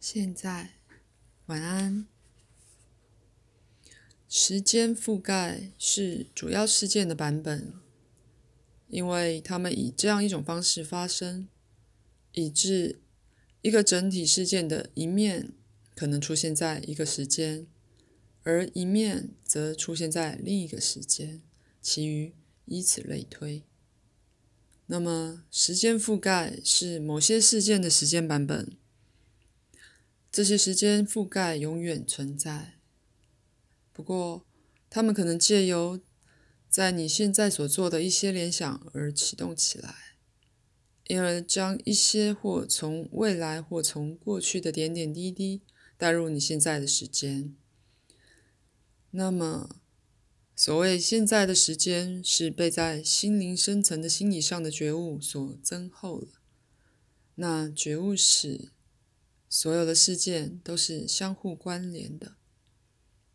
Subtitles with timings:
[0.00, 0.70] 现在，
[1.44, 2.06] 晚安。
[4.30, 7.74] 时间覆盖是主要事件的版本，
[8.88, 11.46] 因为它们以这样一种方式发生，
[12.32, 13.02] 以致
[13.60, 15.52] 一个整体事件的一面
[15.94, 17.66] 可能出现在一个时间，
[18.42, 21.42] 而一面则出现在另一个时间，
[21.82, 22.32] 其余
[22.64, 23.64] 以此类推。
[24.86, 28.79] 那么，时间覆盖是某些事件的时间版本。
[30.30, 32.78] 这些时间覆盖永远存在，
[33.92, 34.46] 不过
[34.88, 36.00] 他们可能借由
[36.68, 39.94] 在你现在所做的一些联想而启动起来，
[41.08, 45.62] 因而将一些或从未来或从过去的点点滴滴
[45.96, 47.54] 带入你现在的时间。
[49.10, 49.76] 那么。
[50.56, 56.28] 所谓现在的时间，是被在心灵深层的心理上的觉悟所增厚了。
[57.36, 58.70] 那觉悟是，
[59.52, 62.36] 所有的事件都是相互关联的，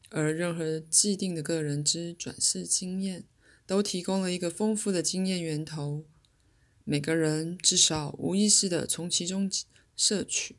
[0.09, 3.26] 而任何既定的个人之转世经验，
[3.67, 6.06] 都提供了一个丰富的经验源头。
[6.86, 9.52] 每个人至少无意识的从其中
[9.98, 10.56] 摄取。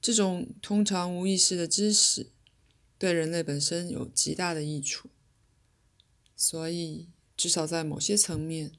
[0.00, 2.30] 这种通常无意识的知识，
[2.98, 5.10] 对人类本身有极大的益处。
[6.34, 8.72] 所以，至少在某些层面，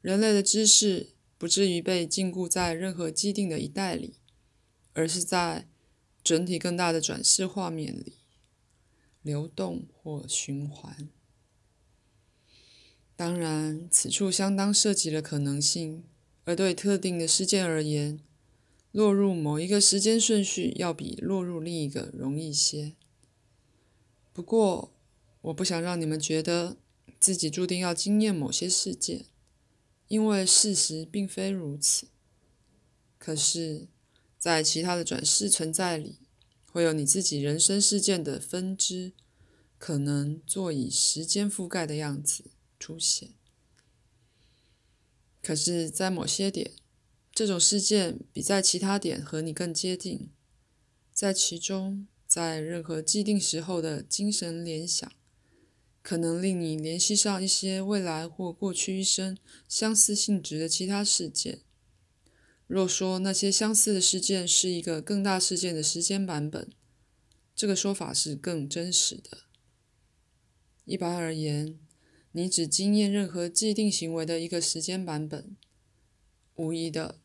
[0.00, 4.14] 人类的知识不至于被禁锢在任何既定的一代里，
[4.96, 5.68] 而是在
[6.24, 8.14] 整体更大的转世画面里
[9.20, 11.08] 流动或循环。
[13.14, 16.02] 当然，此处相当涉及了可能性，
[16.44, 18.18] 而对特定的事件而言，
[18.90, 22.94] 落入某一个时间顺序要比落入另一个容易些。
[24.32, 24.92] 不过，
[25.42, 26.78] 我不想让你们觉得。
[27.18, 29.24] 自己注定要经验某些事件，
[30.06, 32.08] 因为事实并非如此。
[33.18, 33.88] 可是，
[34.46, 36.20] 在其他的转世存在里，
[36.70, 39.12] 会有你自己人生事件的分支，
[39.76, 42.44] 可能做以时间覆盖的样子
[42.78, 43.30] 出现。
[45.42, 46.70] 可是，在某些点，
[47.32, 50.30] 这种事件比在其他点和你更接近，
[51.12, 55.10] 在其中，在任何既定时候的精神联想。
[56.04, 59.36] 可能令你联系上一些未来或过去一生
[59.68, 61.65] 相似性质的其他事件。
[62.66, 66.70] 若说那些相似的事件是一个更大事件的时间版本，
[67.54, 69.44] 这个说法是更真实的。
[70.84, 71.78] 一般而言，
[72.32, 75.56] 你只经验任何既定行为的一个时间版本。
[76.56, 77.20] 无疑的，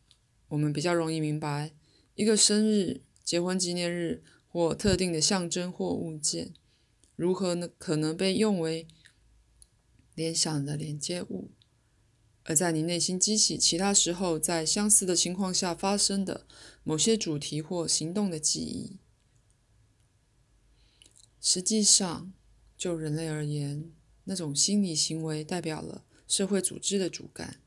[0.49, 1.71] 我们比较容易明白
[2.15, 6.53] 一个生日、结婚纪念日或特定的象征或物件。
[7.15, 7.69] 如何呢？
[7.77, 8.87] 可能被用为
[10.15, 11.51] 联想的连接物，
[12.43, 16.47] 而在你内心激起其他时候在相似的情况下发生的
[16.83, 18.97] 某些主题或行动的记忆。
[21.39, 22.33] 实际上，
[22.77, 23.91] 就人类而言，
[24.25, 27.61] 那种心理行为代表了社会组织的主干，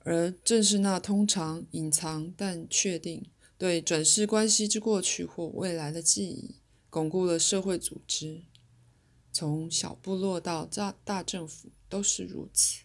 [0.00, 3.24] 而正是那通常隐藏但确定
[3.56, 6.56] 对转世关系之过去或未来的记忆。
[6.90, 8.42] 巩固了社会组织，
[9.32, 12.82] 从小部落到大大政府都是如此。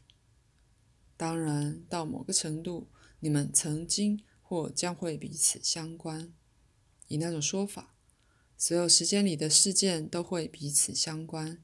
[1.17, 2.87] 当然，到某个程度，
[3.19, 6.33] 你们曾经或将会彼此相关。
[7.07, 7.95] 以那种说法，
[8.57, 11.61] 所有时间里的事件都会彼此相关。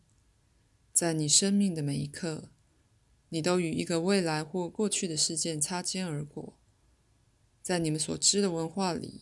[0.92, 2.50] 在你生命的每一刻，
[3.30, 6.60] 你都与一个未来或过去的事件擦肩而过。
[7.62, 9.22] 在你们所知的文化里。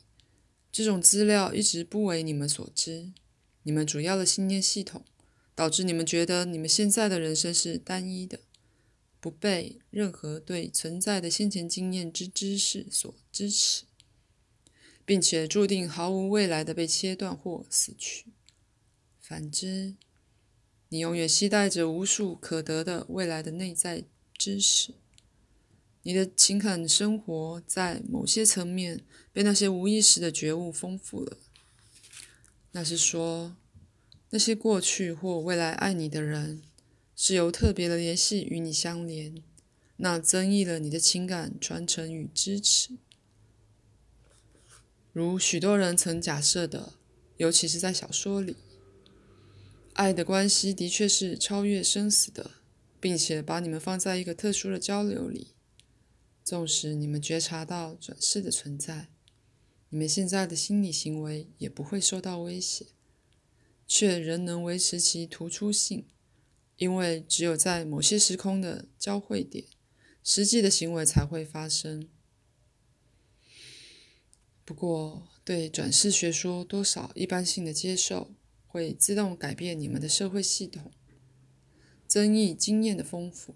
[0.72, 3.12] 这种资料一直不为你们所知。
[3.64, 5.04] 你们主要的信念系统
[5.62, 8.40] 导致你们觉得你们现在的人生是单一的，
[9.20, 13.84] 不被任何对存在的先前经验之知识所支持，
[15.06, 18.26] 并且注定毫无未来的被切断或死去。
[19.20, 19.94] 反之，
[20.90, 24.06] 你永远期待着无数可得的未来的内在
[24.36, 24.96] 知识。
[26.02, 31.38] 你的情感生活在某些层面被那些无意识的觉悟丰富了。
[32.72, 33.56] 那是说，
[34.32, 36.62] 那些过去或未来爱你的人，
[37.16, 39.36] 是由特别的联系与你相连，
[39.98, 42.98] 那增益了你的情感传承与支持。
[45.12, 46.94] 如许多人曾假设的，
[47.36, 48.56] 尤其是在小说里，
[49.94, 52.52] 爱的关系的确是超越生死的，
[53.02, 55.48] 并且把你们放在一个特殊的交流里。
[56.46, 59.10] 纵使你们觉察到转世的存在，
[59.90, 62.88] 你们现在的心理行为也不会受到威胁，
[63.93, 66.05] 却仍能维持其突出性，
[66.78, 69.66] 因为只有在某些时空的交汇点，
[70.23, 72.08] 实际的行为才会发生。
[74.64, 78.34] 不过，对转世学说多少一般性的接受，
[78.66, 80.94] 会自动改变你们的社会系统，
[82.08, 83.55] 增益经验的丰富，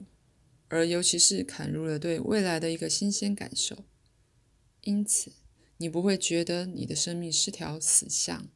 [0.67, 3.85] 而尤其是砍入了对未来的一个新鲜感受。
[4.81, 5.31] 因此，
[5.77, 8.49] 你不会觉得你的生命是条死巷。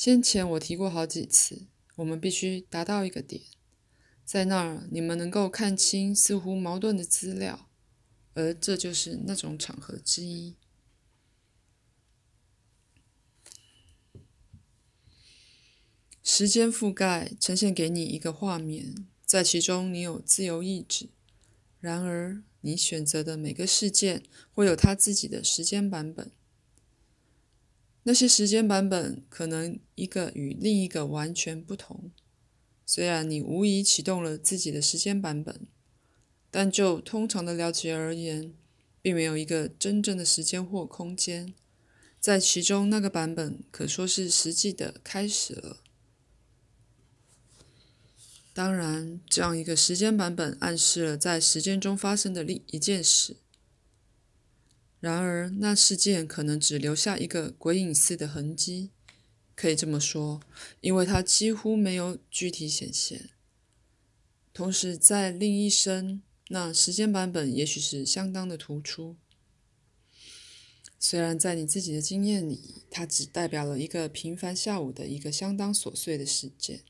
[0.00, 1.66] 先前我提过好几次，
[1.96, 3.42] 我们必须达到一个点，
[4.24, 7.68] 在那儿你们能够看清似乎矛盾的资料，
[8.32, 10.56] 而这就是那种场合之一。
[16.22, 21.10] 时间覆盖呈现给你一个画面，在其中你有自由意志。
[21.78, 26.32] 然而，你选择的每个事件会有它自己的时间版本。
[28.04, 32.10] 那些时间版本可能一个与另一个完全不同。
[32.86, 35.68] 虽然你无疑启动了自己的时间版本，
[36.50, 38.52] 但就通常的了解而言，
[39.00, 41.54] 并没有一个真正的时间或空间
[42.18, 42.90] 在其中。
[42.90, 45.76] 那个版本可说是实际的开始了。
[48.52, 53.36] 当然，这样一个时间版本暗示了在时间中发生的另一件事。
[55.00, 58.90] 然而，那事件可能只留下一个鬼影似的痕迹，
[59.56, 60.42] 可以这么说，
[60.82, 63.30] 因为它几乎没有具体显现。
[64.52, 69.16] 同时，在另一生，那时间版本也许是相当的突出。
[70.98, 76.84] 虽然在你自己的经验里，它只代表了一个平凡下午的一个相当琐碎的事件。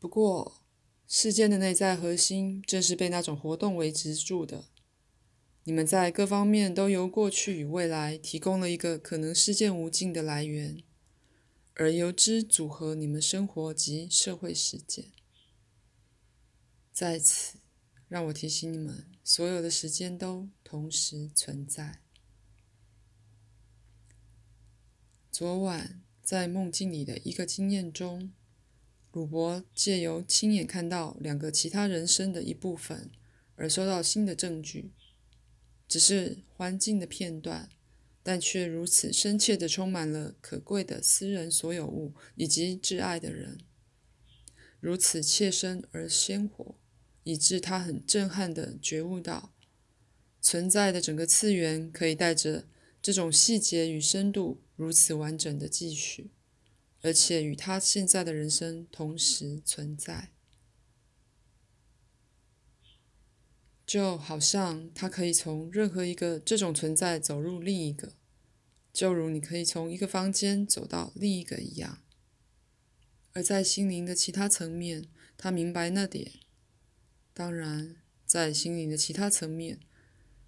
[0.00, 0.60] 不过，
[1.06, 4.64] 事件的内在核心正是被那种活动维持住的。
[5.68, 10.80] 你们在各方面都由过去与未来提供了一个可能事件无尽的来源，
[11.74, 15.06] 而由之组合你们生活及社会事件。
[16.92, 17.58] 在此，
[18.06, 21.98] 让我提醒你们：所有的时间都同时存在。
[25.32, 28.32] 昨晚在梦境里的一个经验中。
[29.10, 33.10] 鲁伯借由亲眼看到两个其他人生的一部分，
[33.56, 34.92] 而收到新的证据，
[35.88, 37.70] 只是环境的片段，
[38.22, 43.58] 但却如此深切地充满了可贵的私人所有物以及挚爱的人，
[44.80, 46.76] 如此切身而鲜活，
[47.22, 49.54] 以致他很震撼地觉悟到，
[50.40, 52.66] 存在的整个次元可以带着
[53.00, 56.30] 这种细节与深度如此完整的继续。
[57.02, 60.32] 而且与他现在的人生同时存在，
[63.86, 68.14] 就好像他可以从任何一个这种存在走入另一个，
[68.92, 72.02] 就如你可以从一个房间走到另一个一样。
[73.32, 75.06] 而在心灵的其他层面，
[75.38, 76.32] 他明白那点。
[77.32, 77.96] 当然，
[78.26, 79.78] 在心灵的其他层面，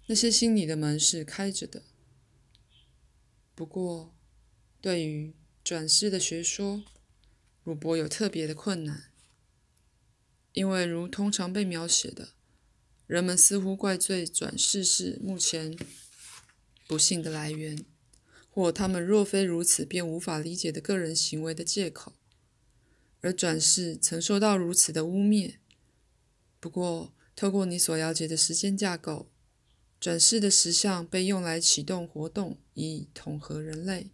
[0.07, 1.83] 那些心里的门是开着的。
[3.55, 4.13] 不过，
[4.81, 5.33] 对于……
[5.61, 6.83] 转世的学说，
[7.63, 9.11] 鲁伯有特别的困难，
[10.53, 12.29] 因为如通常被描写的，
[13.09, 15.75] 人们似乎怪罪转世是目前
[16.85, 17.83] 不幸的来源，
[18.51, 22.13] 或他们若非如此便无法理解的个人行为的借口，
[23.21, 25.55] 而转世曾受到如此的污蔑。
[26.59, 29.31] 不过，透过你所了解的时间架构，
[29.99, 34.11] 转世的实相被用来启动活动，以统合人类。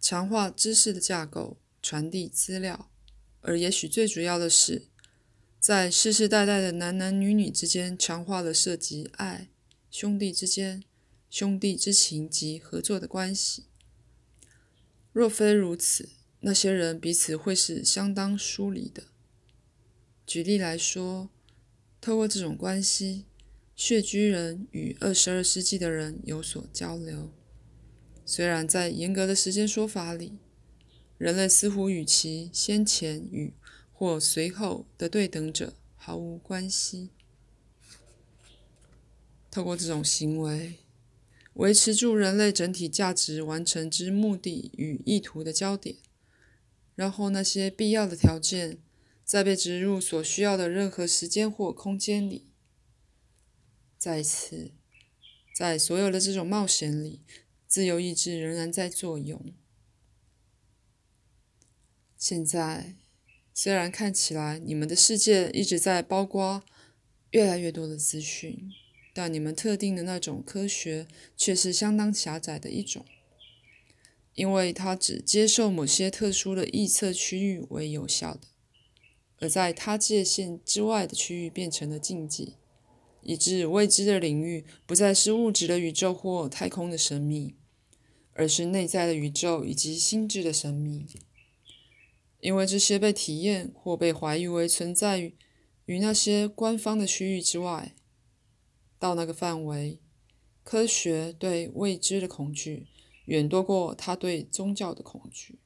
[0.00, 2.90] 强化知识的架构，传递资料，
[3.42, 4.86] 而也许最主要的是，
[5.62, 9.48] 在世世代代的男男女女之间强化了涉及爱、
[9.92, 10.82] 兄弟之间、
[11.30, 13.66] 兄弟之情及合作的关系。
[15.12, 16.08] 若非如此，
[16.40, 19.04] 那些人彼此会是相当疏离的。
[20.26, 21.30] 举例来说，
[22.00, 23.26] 透过这种关系，
[23.76, 27.32] 血居人与二十二世纪的人有所交流。
[28.26, 30.38] 虽然在严格的时间说法里，
[31.18, 33.54] 人类似乎与其先前与
[34.02, 37.10] 或随后的对等者毫无关系。
[39.48, 40.80] 透过这种行为，
[41.52, 45.98] 维持住人类整体价值完成之目的与意图的焦点，
[46.96, 48.78] 然后那些必要的条件
[49.24, 52.48] 再被植入所需要的任何时间或空间里。
[53.96, 54.72] 再次，
[55.54, 57.20] 在所有的这种冒险里。
[57.68, 59.54] 自由意志仍然在作用。
[62.18, 62.96] 现在，
[63.54, 66.62] 虽然看起来你们的世界一直在包括
[67.30, 68.72] 越来越多的资讯，
[69.12, 71.06] 但你们特定的那种科学
[71.36, 73.04] 却是相当狭窄的一种，
[74.34, 78.40] 因为它只接受某些特殊的预测区域为有效的，
[79.38, 82.54] 而在它界限之外的区域变成了禁忌。
[83.24, 87.54] 以致未知的领域不再是物质的宇宙或太空的神秘，
[88.32, 91.06] 而是内在的宇宙以及心智的神秘。
[92.42, 95.32] 因为这些被体验或被怀疑为存在
[95.84, 97.94] 于那些官方的区域之外，
[98.98, 100.00] 到那个范围，
[100.64, 102.88] 科学对未知的恐惧
[103.26, 105.60] 远多过他对宗教的恐惧。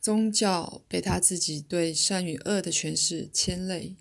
[0.00, 3.96] 宗教被他自己对善与恶的诠释牵累，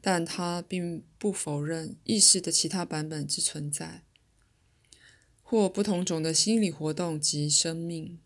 [0.00, 4.04] 但他并不否认意识的其他版本之存在，
[5.50, 8.18] 或不同种的心理活动及生命。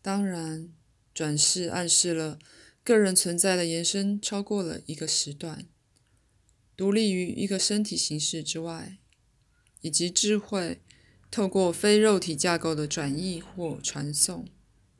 [0.00, 0.72] 当然，
[1.12, 2.38] 转世暗示了
[2.82, 5.66] 个人存在的延伸超过了一个时段，
[6.74, 8.96] 独立于一个身体形式之外，
[9.82, 10.80] 以及智慧
[11.30, 14.48] 透过非肉体架构的转移或传送。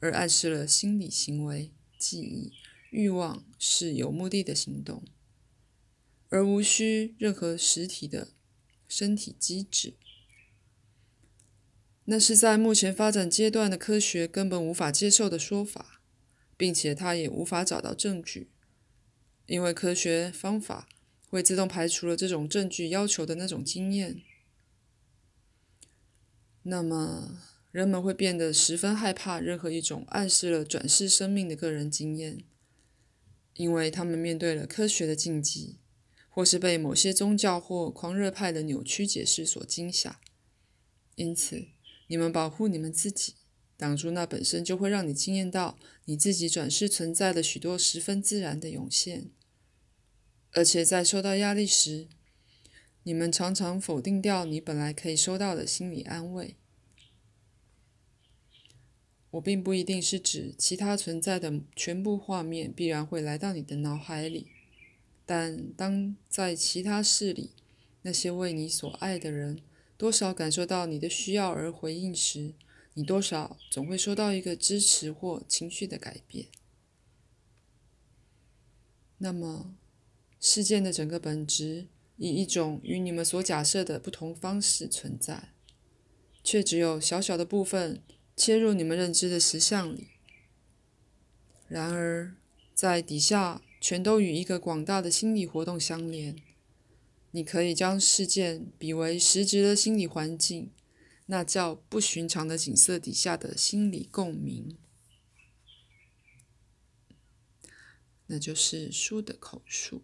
[0.00, 2.52] 而暗示了心理行为、记忆、
[2.90, 5.02] 欲望是有目的的行动，
[6.28, 8.28] 而无需任何实体的
[8.86, 9.94] 身体机制。
[12.06, 16.00] 那是在目前发展阶段的科学根本无法接受的说法，
[16.56, 18.48] 并且他也无法找到证据，
[19.46, 20.88] 因为科学方法
[21.28, 24.22] 会自动排除了这种证据要求的那种经验。
[26.62, 27.42] 那么。
[27.72, 32.42] 人们会变得十分害怕任何一种暗示了转世生命的个人经验，
[33.52, 35.76] 因为他们面对了科学的禁忌，
[36.30, 40.18] 或是被某些宗教或狂热派的扭曲解释所惊吓。
[41.16, 41.66] 因此，
[42.08, 43.34] 你们保护你们自己，
[43.76, 49.30] 挡住那本身就会让你惊艳到你自己转世存在的许多十分自然的涌现，
[50.52, 52.08] 而且在受到压力时，
[53.02, 56.56] 你们常常否定掉你本来可以收到的心理安慰。
[59.32, 64.46] 我并不一定是指其他存在的全部画面必然会来到你的脑海里，
[65.26, 67.50] 但当在其他事里，
[68.02, 69.60] 那些为你所爱的人
[69.96, 72.54] 多少感受到你的需要而回应时，
[72.94, 76.46] 你多少总会收到一个支持或情绪的改变。
[79.18, 79.74] 那么，
[80.40, 81.86] 事件的整个本质
[82.16, 85.54] 以一种与你们所假设的不同方式存在，
[86.44, 88.02] 却只有小小的部分。
[88.38, 90.08] 切入你们认知的实相里。
[91.68, 92.36] 然而，
[92.74, 96.36] 在底下全都与一个广大的心理活动相连。
[97.36, 100.70] 你可以将事件比为实质的心理环境，
[101.26, 104.78] 那叫不寻常的景色底下的心理共鸣。
[108.28, 110.02] 那就是书的口述。